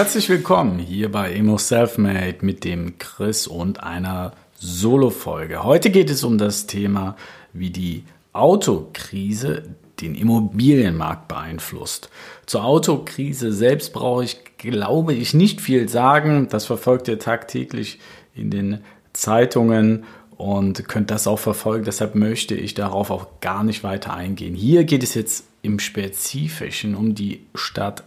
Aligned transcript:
Herzlich 0.00 0.30
willkommen 0.30 0.78
hier 0.78 1.12
bei 1.12 1.34
Emo 1.34 1.58
Selfmade 1.58 2.38
mit 2.40 2.64
dem 2.64 2.96
Chris 2.96 3.46
und 3.46 3.82
einer 3.82 4.32
Solo-Folge. 4.54 5.62
Heute 5.62 5.90
geht 5.90 6.08
es 6.08 6.24
um 6.24 6.38
das 6.38 6.66
Thema, 6.66 7.16
wie 7.52 7.68
die 7.68 8.04
Autokrise 8.32 9.74
den 10.00 10.14
Immobilienmarkt 10.14 11.28
beeinflusst. 11.28 12.08
Zur 12.46 12.64
Autokrise 12.64 13.52
selbst 13.52 13.92
brauche 13.92 14.24
ich, 14.24 14.38
glaube 14.56 15.12
ich, 15.12 15.34
nicht 15.34 15.60
viel 15.60 15.86
sagen. 15.86 16.48
Das 16.48 16.64
verfolgt 16.64 17.06
ihr 17.06 17.18
tagtäglich 17.18 17.98
in 18.34 18.50
den 18.50 18.80
Zeitungen 19.12 20.04
und 20.38 20.88
könnt 20.88 21.10
das 21.10 21.26
auch 21.26 21.38
verfolgen. 21.38 21.84
Deshalb 21.84 22.14
möchte 22.14 22.54
ich 22.54 22.72
darauf 22.72 23.10
auch 23.10 23.26
gar 23.42 23.64
nicht 23.64 23.84
weiter 23.84 24.14
eingehen. 24.14 24.54
Hier 24.54 24.84
geht 24.84 25.02
es 25.02 25.12
jetzt 25.12 25.44
im 25.60 25.78
Spezifischen 25.78 26.94
um 26.94 27.14
die 27.14 27.44
Stadt 27.54 28.04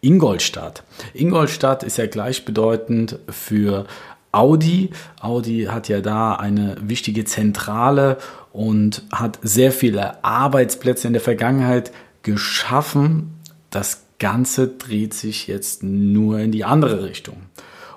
Ingolstadt. 0.00 0.82
Ingolstadt 1.14 1.82
ist 1.82 1.98
ja 1.98 2.06
gleichbedeutend 2.06 3.18
für 3.28 3.86
Audi. 4.32 4.90
Audi 5.20 5.68
hat 5.70 5.88
ja 5.88 6.00
da 6.00 6.34
eine 6.34 6.76
wichtige 6.80 7.24
Zentrale 7.24 8.18
und 8.52 9.02
hat 9.12 9.38
sehr 9.42 9.72
viele 9.72 10.22
Arbeitsplätze 10.24 11.06
in 11.06 11.12
der 11.12 11.22
Vergangenheit 11.22 11.92
geschaffen. 12.22 13.40
Das 13.70 14.04
Ganze 14.18 14.68
dreht 14.68 15.14
sich 15.14 15.46
jetzt 15.46 15.82
nur 15.82 16.38
in 16.38 16.52
die 16.52 16.64
andere 16.64 17.04
Richtung. 17.04 17.36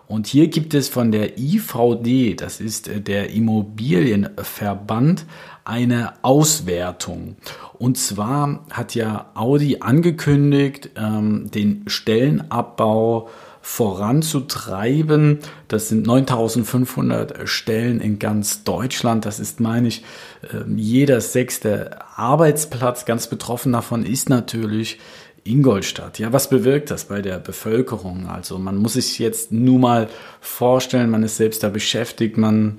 Und 0.08 0.28
hier 0.28 0.48
gibt 0.48 0.74
es 0.74 0.88
von 0.88 1.12
der 1.12 1.38
IVD, 1.38 2.36
das 2.36 2.62
ist 2.62 2.90
der 3.08 3.32
Immobilienverband, 3.32 5.26
eine 5.66 6.14
Auswertung. 6.22 7.36
Und 7.74 7.98
zwar 7.98 8.66
hat 8.72 8.96
ja 8.96 9.32
Audi 9.34 9.78
angekündigt, 9.82 10.92
ähm, 10.96 11.52
den 11.52 11.84
Stellenabbau 11.88 13.30
voranzutreiben. 13.62 15.40
Das 15.68 15.90
sind 15.90 16.08
9500 16.08 17.50
Stellen 17.50 18.00
in 18.00 18.18
ganz 18.18 18.64
Deutschland. 18.64 19.26
Das 19.26 19.42
ist, 19.42 19.60
meine 19.60 19.90
ich, 19.90 20.06
ähm, 20.54 20.78
jeder 20.78 21.20
sechste 21.20 22.00
Arbeitsplatz. 22.16 23.04
Ganz 23.04 23.28
betroffen 23.28 23.74
davon 23.74 24.06
ist 24.06 24.30
natürlich 24.30 25.00
Ingolstadt. 25.48 26.20
Ja, 26.20 26.34
was 26.34 26.50
bewirkt 26.50 26.92
das 26.92 27.06
bei 27.06 27.22
der 27.22 27.40
Bevölkerung? 27.40 28.28
Also 28.28 28.58
man 28.60 28.78
muss 28.78 28.94
sich 28.94 29.20
jetzt 29.20 29.52
nur 29.52 29.80
mal 29.80 30.08
vorstellen, 30.42 31.10
man 31.10 31.24
ist 31.24 31.38
selbst 31.38 31.64
da 31.64 31.70
beschäftigt, 31.70 32.38
man 32.38 32.78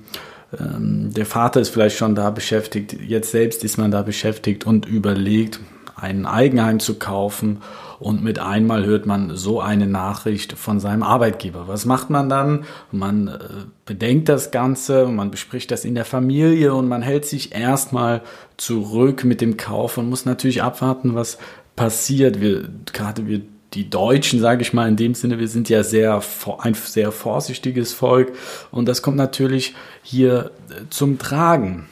ähm, 0.59 1.13
der 1.13 1.25
Vater 1.25 1.59
ist 1.59 1.69
vielleicht 1.69 1.97
schon 1.97 2.15
da 2.15 2.29
beschäftigt, 2.31 2.95
jetzt 3.05 3.31
selbst 3.31 3.63
ist 3.63 3.77
man 3.77 3.91
da 3.91 4.01
beschäftigt 4.01 4.65
und 4.65 4.85
überlegt, 4.85 5.59
ein 6.01 6.25
Eigenheim 6.25 6.79
zu 6.79 6.95
kaufen 6.95 7.61
und 7.99 8.23
mit 8.23 8.39
einmal 8.39 8.85
hört 8.85 9.05
man 9.05 9.35
so 9.35 9.59
eine 9.59 9.85
Nachricht 9.85 10.53
von 10.53 10.79
seinem 10.79 11.03
Arbeitgeber. 11.03 11.67
Was 11.67 11.85
macht 11.85 12.09
man 12.09 12.29
dann? 12.29 12.63
Man 12.91 13.27
äh, 13.27 13.39
bedenkt 13.85 14.29
das 14.29 14.51
Ganze, 14.51 15.05
man 15.07 15.31
bespricht 15.31 15.69
das 15.71 15.83
in 15.83 15.95
der 15.95 16.05
Familie 16.05 16.73
und 16.73 16.87
man 16.87 17.01
hält 17.01 17.25
sich 17.25 17.53
erstmal 17.53 18.21
zurück 18.55 19.25
mit 19.25 19.41
dem 19.41 19.57
Kauf 19.57 19.97
und 19.97 20.09
muss 20.09 20.25
natürlich 20.25 20.63
abwarten, 20.63 21.13
was 21.15 21.37
passiert. 21.75 22.39
Wir, 22.39 22.69
gerade 22.93 23.27
wir 23.27 23.41
die 23.73 23.89
Deutschen, 23.89 24.39
sage 24.39 24.61
ich 24.61 24.73
mal 24.73 24.87
in 24.87 24.95
dem 24.95 25.13
Sinne, 25.13 25.37
wir 25.37 25.47
sind 25.47 25.69
ja 25.69 25.83
sehr 25.83 26.21
ein 26.59 26.73
sehr 26.73 27.11
vorsichtiges 27.11 27.93
Volk 27.93 28.31
und 28.71 28.87
das 28.87 29.01
kommt 29.01 29.17
natürlich 29.17 29.75
hier 30.03 30.51
äh, 30.69 30.83
zum 30.89 31.19
Tragen. 31.19 31.87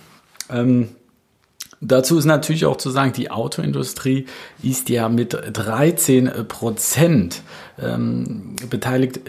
Ähm, 0.49 0.89
dazu 1.81 2.17
ist 2.17 2.25
natürlich 2.25 2.65
auch 2.65 2.77
zu 2.77 2.89
sagen, 2.89 3.13
die 3.13 3.31
Autoindustrie 3.31 4.25
ist 4.63 4.89
ja 4.89 5.09
mit 5.09 5.37
13 5.53 6.31
Prozent 6.47 7.41
ähm, 7.79 8.55
beteiligt 8.69 9.19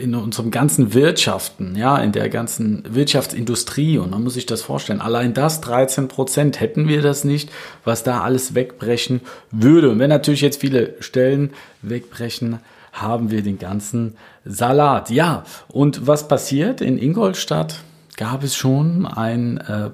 in 0.00 0.14
unserem 0.14 0.50
ganzen 0.50 0.94
Wirtschaften, 0.94 1.74
ja, 1.76 1.98
in 1.98 2.12
der 2.12 2.28
ganzen 2.28 2.84
Wirtschaftsindustrie. 2.88 3.98
Und 3.98 4.10
man 4.10 4.22
muss 4.22 4.34
sich 4.34 4.46
das 4.46 4.62
vorstellen. 4.62 5.00
Allein 5.00 5.34
das 5.34 5.60
13 5.60 6.08
Prozent 6.08 6.60
hätten 6.60 6.88
wir 6.88 7.02
das 7.02 7.24
nicht, 7.24 7.50
was 7.84 8.04
da 8.04 8.22
alles 8.22 8.54
wegbrechen 8.54 9.20
würde. 9.50 9.90
Und 9.90 9.98
wenn 9.98 10.10
natürlich 10.10 10.40
jetzt 10.40 10.60
viele 10.60 10.94
Stellen 11.00 11.50
wegbrechen, 11.82 12.60
haben 12.92 13.30
wir 13.30 13.42
den 13.42 13.58
ganzen 13.58 14.16
Salat. 14.44 15.10
Ja, 15.10 15.44
und 15.68 16.06
was 16.06 16.28
passiert? 16.28 16.80
In 16.80 16.98
Ingolstadt 16.98 17.82
gab 18.16 18.42
es 18.42 18.56
schon 18.56 19.06
einen 19.06 19.58
äh, 19.58 19.90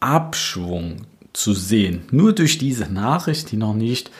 Preisabschwung 0.00 1.06
zu 1.32 1.52
sehen. 1.52 2.02
Nur 2.10 2.32
durch 2.32 2.56
diese 2.58 2.90
Nachricht, 2.90 3.52
die 3.52 3.56
noch 3.56 3.74
nicht 3.74 4.10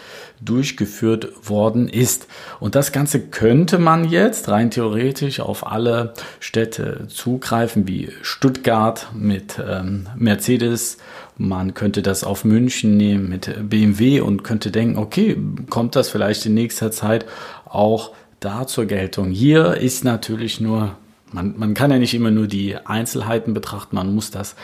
durchgeführt 0.43 1.49
worden 1.49 1.89
ist. 1.89 2.27
Und 2.61 2.75
das 2.75 2.93
Ganze 2.93 3.21
könnte 3.21 3.79
man 3.79 4.05
jetzt 4.07 4.51
rein 4.51 4.71
theoretisch 4.71 5.41
auf 5.41 5.67
alle 5.67 6.13
Städte 6.41 7.07
zugreifen, 7.09 7.89
wie 7.89 8.11
Stuttgart 8.21 9.09
mit 9.15 9.59
ähm, 9.67 10.09
Mercedes. 10.15 10.99
Man 11.39 11.73
könnte 11.73 12.03
das 12.03 12.23
auf 12.23 12.45
München 12.45 12.99
nehmen 12.99 13.31
mit 13.31 13.71
BMW 13.71 14.21
und 14.21 14.45
könnte 14.45 14.71
denken, 14.71 14.99
okay, 14.99 15.39
kommt 15.71 15.97
das 15.97 16.11
vielleicht 16.11 16.45
in 16.45 16.53
nächster 16.53 16.91
Zeit 16.91 17.25
auch 17.65 18.13
da 18.41 18.67
zur 18.67 18.85
Geltung. 18.85 19.31
Hier 19.31 19.79
ist 19.79 20.05
natürlich 20.05 20.61
nur 20.61 20.97
man, 21.33 21.55
man 21.59 21.75
kann 21.75 21.91
ja 21.91 21.99
nicht 21.99 22.15
immer 22.15 22.31
nur 22.31 22.47
die 22.47 22.77
Einzelheiten 22.77 23.53
betrachten, 23.53 23.97
man 23.97 24.15
muss 24.15 24.31
das 24.31 24.55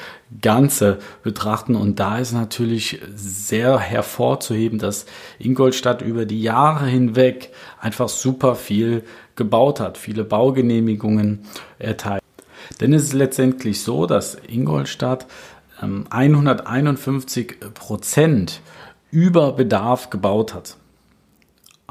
Ganze 0.40 0.98
betrachten. 1.22 1.74
Und 1.74 1.98
da 1.98 2.18
ist 2.18 2.32
natürlich 2.32 3.00
sehr 3.14 3.78
hervorzuheben, 3.78 4.78
dass 4.78 5.06
Ingolstadt 5.38 6.02
über 6.02 6.24
die 6.24 6.42
Jahre 6.42 6.86
hinweg 6.86 7.50
einfach 7.80 8.08
super 8.08 8.54
viel 8.54 9.02
gebaut 9.34 9.80
hat, 9.80 9.98
viele 9.98 10.24
Baugenehmigungen 10.24 11.40
erteilt. 11.78 12.22
Denn 12.80 12.92
es 12.92 13.04
ist 13.04 13.12
letztendlich 13.12 13.82
so, 13.82 14.06
dass 14.06 14.36
Ingolstadt 14.46 15.26
151 15.80 17.58
ähm, 17.60 17.74
Prozent 17.74 18.60
über 19.10 19.52
Bedarf 19.52 20.10
gebaut 20.10 20.54
hat 20.54 20.76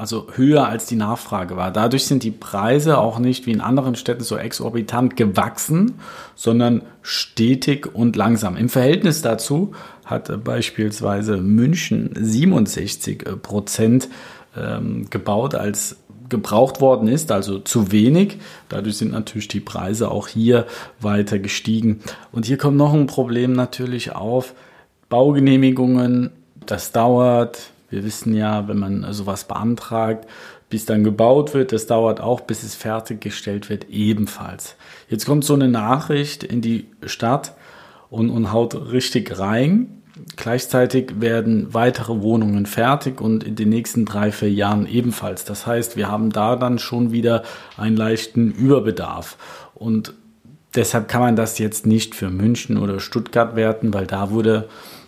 also 0.02 0.26
höher 0.34 0.66
als 0.66 0.88
die 0.88 0.96
Nachfrage 0.96 1.58
war. 1.58 1.70
Dadurch 1.70 2.06
sind 2.06 2.24
die 2.24 2.32
Preise 2.32 2.98
auch 2.98 3.20
nicht 3.20 3.46
wie 3.46 3.52
in 3.52 3.62
anderen 3.62 3.94
Städten 3.94 4.24
so 4.24 4.36
exorbitant 4.36 5.16
gewachsen, 5.16 6.00
sondern 6.34 6.82
stetig 7.04 7.94
und 7.94 8.16
langsam. 8.16 8.58
Im 8.58 8.68
Verhältnis 8.68 9.22
dazu 9.22 9.74
hat 10.04 10.44
beispielsweise 10.44 11.38
München 11.38 12.10
67 12.20 13.26
Prozent 13.44 14.10
ähm, 14.58 15.06
gebaut, 15.12 15.54
als 15.54 15.98
gebraucht 16.30 16.82
worden 16.82 17.08
ist, 17.08 17.32
also 17.32 17.60
zu 17.60 17.92
wenig. 17.92 18.40
Dadurch 18.70 18.98
sind 18.98 19.12
natürlich 19.12 19.50
die 19.50 19.60
Preise 19.60 20.10
auch 20.10 20.28
hier 20.28 20.66
weiter 21.00 21.38
gestiegen. 21.38 22.00
Und 22.32 22.48
hier 22.48 22.58
kommt 22.58 22.78
noch 22.78 22.96
ein 22.96 23.06
Problem 23.06 23.54
natürlich 23.54 24.16
auf. 24.16 24.56
Baugenehmigungen, 25.10 26.32
das 26.66 26.92
dauert, 26.92 27.70
wir 27.92 28.04
wissen 28.04 28.34
ja, 28.34 28.68
wenn 28.68 28.80
man 28.80 29.14
sowas 29.14 29.44
beantragt, 29.44 30.28
bis 30.70 30.86
dann 30.86 31.04
gebaut 31.04 31.54
wird, 31.54 31.74
das 31.74 31.86
dauert 31.86 32.22
auch, 32.22 32.42
bis 32.42 32.64
es 32.64 32.74
fertiggestellt 32.74 33.70
wird, 33.70 33.90
ebenfalls. 33.90 34.76
Jetzt 35.10 35.26
kommt 35.26 35.44
so 35.44 35.54
eine 35.54 35.68
Nachricht 35.68 36.44
in 36.44 36.62
die 36.62 36.88
Stadt 37.06 37.54
und, 38.10 38.30
und 38.30 38.52
haut 38.52 38.92
richtig 38.92 39.38
rein. 39.38 40.02
Gleichzeitig 40.38 41.20
werden 41.20 41.74
weitere 41.74 42.22
Wohnungen 42.22 42.66
fertig 42.66 43.22
und 43.22 43.44
in 43.44 43.56
den 43.56 43.70
nächsten 43.70 44.06
drei, 44.06 44.32
vier 44.32 44.52
Jahren 44.52 44.88
ebenfalls. 44.88 45.46
Das 45.46 45.68
heißt, 45.68 45.98
wir 45.98 46.10
haben 46.10 46.32
da 46.32 46.56
dann 46.56 46.80
schon 46.80 47.12
wieder 47.12 47.44
einen 47.76 47.98
leichten 47.98 48.52
Überbedarf. 48.52 49.38
Und 49.74 50.14
deshalb 50.76 51.08
kann 51.08 51.22
man 51.22 51.36
das 51.36 51.60
jetzt 51.60 51.86
nicht 51.86 52.16
für 52.16 52.30
München 52.30 52.78
oder 52.78 53.00
Stuttgart 53.00 53.56
werten, 53.56 53.94
weil 53.94 54.08
da 54.08 54.32
wurde 54.32 54.68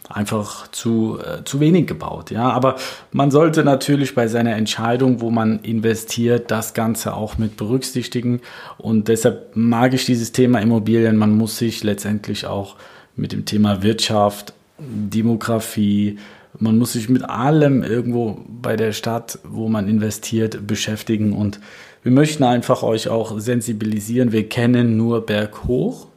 einfach 0.10 0.68
zu, 0.70 1.20
äh, 1.20 1.44
zu 1.44 1.60
wenig 1.60 1.88
gebaut. 1.88 2.32
Ja, 2.32 2.50
aber 2.50 2.76
man 3.12 3.32
sollte 3.32 3.64
natürlich 3.64 4.16
bei 4.16 4.28
seiner 4.28 4.56
Entscheidung, 4.56 5.22
wo 5.22 5.32
man 5.32 5.60
investiert, 5.60 6.52
das 6.52 6.74
Ganze 6.74 7.16
auch 7.16 7.38
mit 7.38 7.58
berücksichtigen. 7.58 8.42
Und 8.78 9.08
deshalb 9.08 9.56
mag 9.56 9.94
ich 9.94 10.06
dieses 10.06 10.32
Thema 10.32 10.60
Immobilien. 10.60 11.18
Man 11.18 11.36
muss 11.36 11.58
sich 11.58 11.84
letztendlich 11.84 12.46
auch 12.46 12.76
mit 13.16 13.32
dem 13.32 13.46
Thema 13.46 13.82
Wirtschaft, 13.82 14.54
Demografie. 14.80 16.18
Man 16.60 16.78
muss 16.78 16.94
sich 16.94 17.10
mit 17.10 17.24
allem 17.24 17.84
irgendwo 17.84 18.40
bei 18.48 18.76
der 18.76 18.92
Stadt, 18.92 19.40
wo 19.44 19.68
man 19.70 19.88
investiert, 19.88 20.68
beschäftigen. 20.68 21.34
Und 21.34 21.60
wir 22.04 22.12
möchten 22.12 22.44
einfach 22.44 22.84
euch 22.84 23.08
auch 23.08 23.40
sensibilisieren. 23.40 24.32
Wir 24.32 24.48
kennen 24.48 24.98
nur 24.98 25.26
Berghoch, 25.26 26.08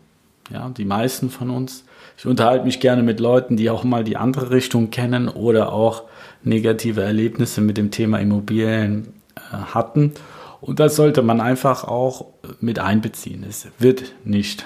ja, 0.53 0.69
die 0.69 0.85
meisten 0.85 1.31
von 1.31 1.51
uns. 1.51 1.85
Ich 2.19 2.27
unterhalte 2.27 2.65
mich 2.65 2.81
gerne 2.81 3.03
mit 3.03 3.21
Leuten, 3.21 3.57
die 3.57 3.71
auch 3.71 3.85
mal 3.85 4.05
die 4.05 4.17
andere 4.17 4.51
Richtung 4.51 4.91
kennen 4.91 5.29
oder 5.29 5.73
auch 5.73 6.05
negative 6.43 7.03
Erlebnisse 7.03 7.61
mit 7.61 7.77
dem 7.77 7.91
Thema 7.91 8.19
Immobilien 8.19 9.09
äh, 9.37 9.57
hatten. 9.75 10.13
Und 10.61 10.81
das 10.81 10.97
sollte 10.97 11.23
man 11.23 11.41
einfach 11.41 11.85
auch 11.85 12.27
mit 12.61 12.79
einbeziehen. 12.79 13.45
Es 13.49 13.69
wird 13.79 14.15
nicht 14.25 14.65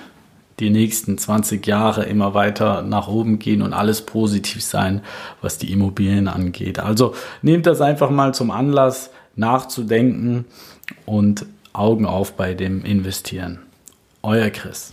die 0.60 0.70
nächsten 0.70 1.18
20 1.18 1.66
Jahre 1.66 2.04
immer 2.04 2.34
weiter 2.34 2.82
nach 2.82 3.08
oben 3.08 3.38
gehen 3.38 3.62
und 3.62 3.72
alles 3.72 4.02
positiv 4.02 4.62
sein, 4.62 5.00
was 5.40 5.58
die 5.58 5.72
Immobilien 5.72 6.28
angeht. 6.28 6.78
Also 6.78 7.14
nehmt 7.42 7.66
das 7.66 7.80
einfach 7.80 8.10
mal 8.10 8.34
zum 8.34 8.50
Anlass, 8.50 9.10
nachzudenken 9.36 10.44
und 11.06 11.46
Augen 11.72 12.06
auf 12.06 12.34
bei 12.34 12.54
dem 12.54 12.84
Investieren. 12.84 13.60
Euer 14.22 14.50
Chris. 14.50 14.92